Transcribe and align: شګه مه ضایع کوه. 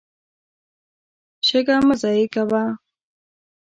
شګه 1.47 1.75
مه 1.87 1.95
ضایع 2.01 2.27
کوه. 2.33 2.63